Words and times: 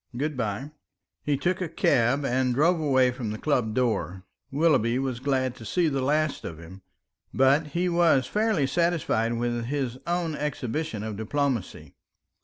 Good 0.17 0.35
bye." 0.35 0.71
He 1.21 1.37
took 1.37 1.61
a 1.61 1.69
cab 1.69 2.25
and 2.25 2.55
drove 2.55 2.79
away 2.79 3.11
from 3.11 3.29
the 3.29 3.37
club 3.37 3.75
door. 3.75 4.23
Willoughby 4.49 4.97
was 4.97 5.19
glad 5.19 5.53
to 5.57 5.63
see 5.63 5.89
the 5.89 6.01
last 6.01 6.43
of 6.43 6.57
him, 6.59 6.81
but 7.35 7.67
he 7.77 7.87
was 7.87 8.25
fairly 8.25 8.65
satisfied 8.65 9.33
with 9.33 9.65
his 9.65 9.99
own 10.07 10.33
exhibition 10.35 11.03
of 11.03 11.17
diplomacy. 11.17 11.93